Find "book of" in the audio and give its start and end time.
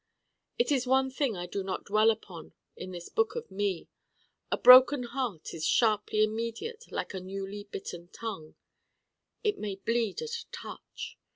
3.07-3.51